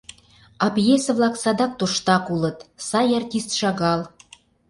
А 0.63 0.65
пьесе-влак 0.75 1.35
садак 1.43 1.71
тоштак 1.79 2.25
улыт, 2.33 2.57
сай 2.87 3.07
артист 3.19 3.49
шагал. 3.59 3.99